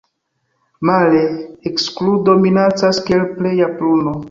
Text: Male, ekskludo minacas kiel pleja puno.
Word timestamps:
Male, 0.89 1.21
ekskludo 1.71 2.37
minacas 2.47 3.03
kiel 3.11 3.25
pleja 3.39 3.71
puno. 3.79 4.19